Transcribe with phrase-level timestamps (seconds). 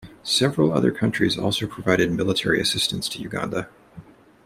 [0.23, 3.69] Several other countries also provided military assistance to Uganda.